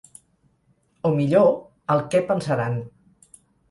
[1.11, 1.53] O millor,
[1.97, 2.85] el què-pensaran.